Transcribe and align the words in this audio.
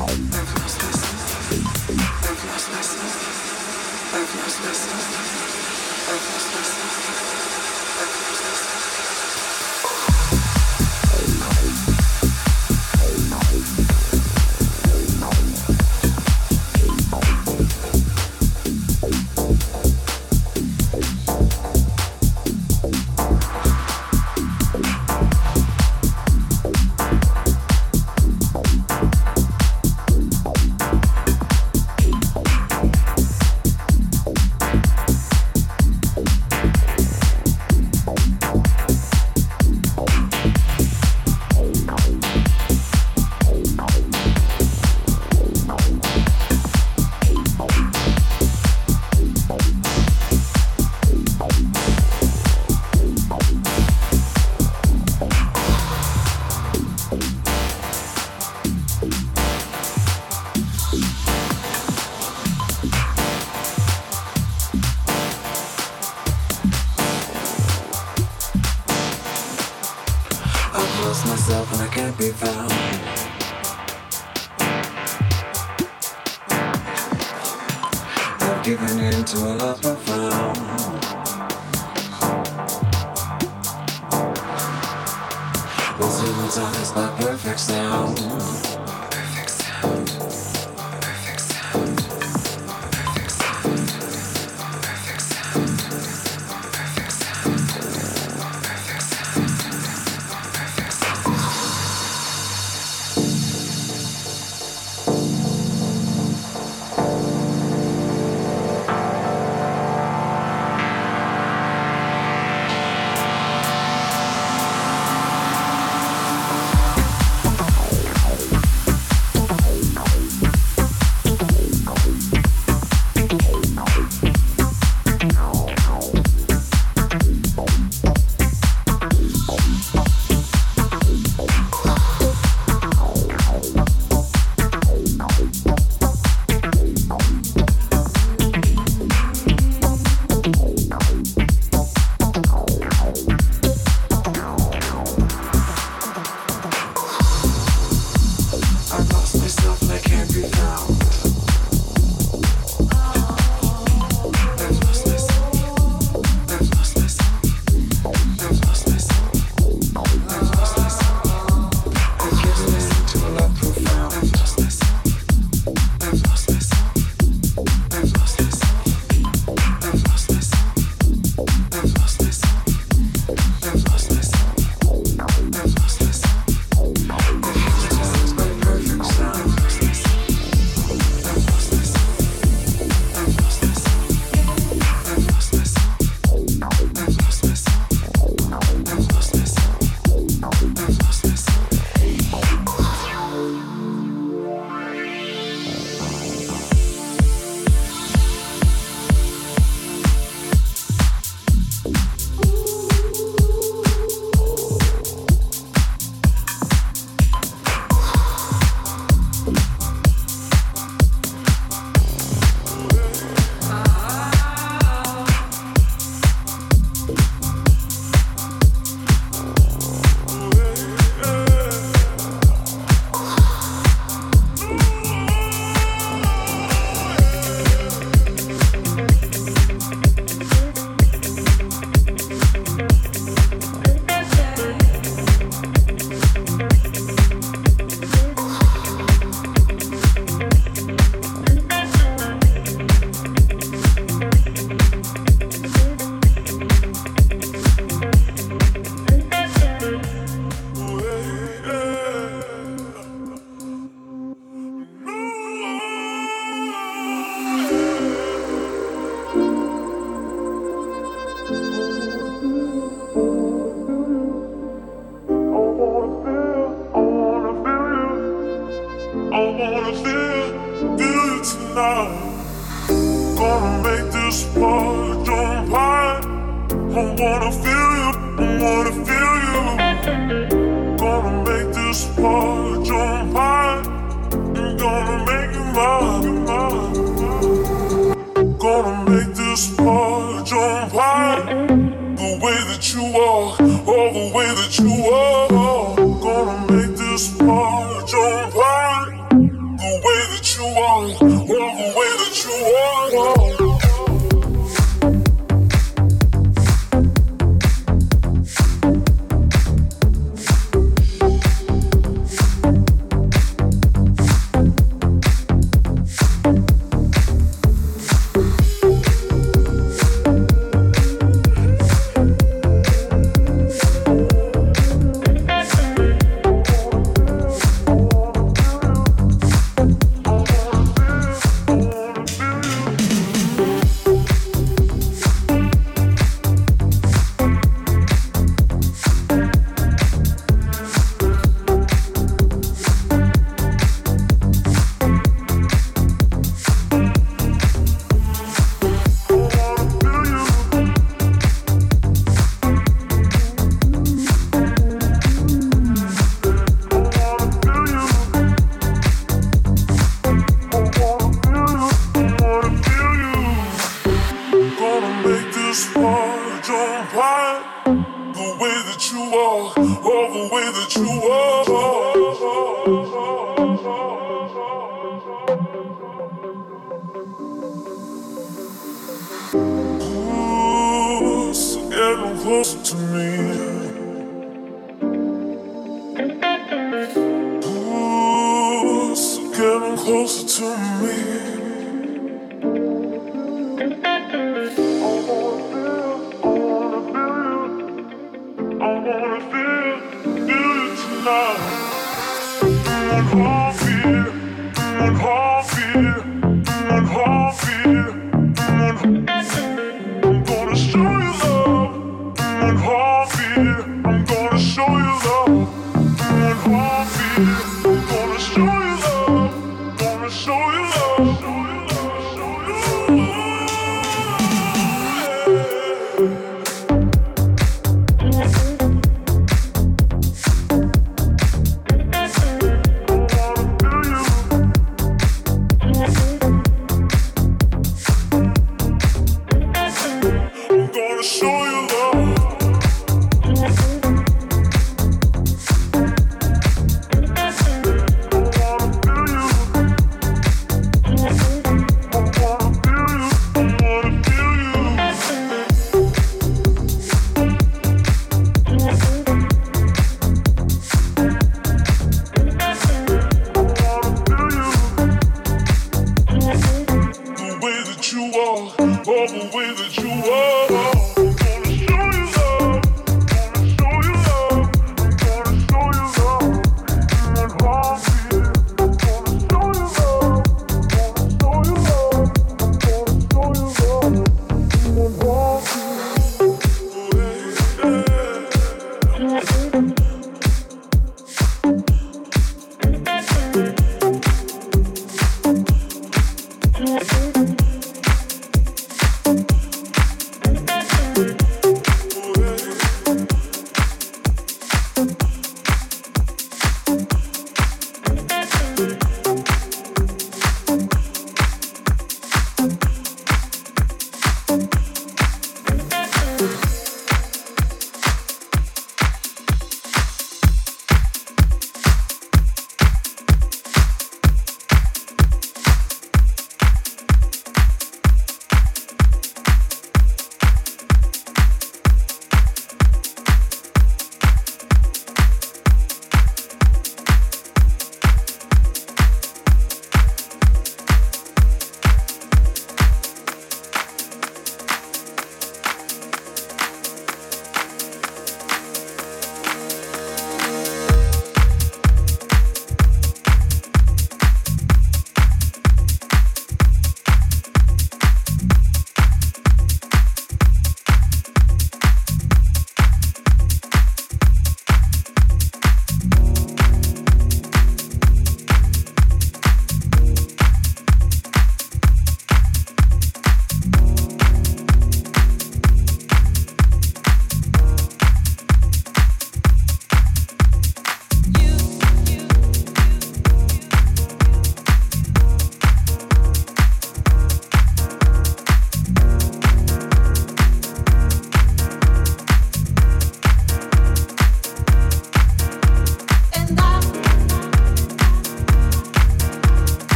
Oh, 0.00 0.57